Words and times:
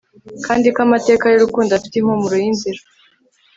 Kandi 0.45 0.67
ko 0.73 0.79
amateka 0.87 1.23
yurukundo 1.27 1.71
afite 1.73 1.95
impumuro 1.97 2.35
yinzira 2.43 2.81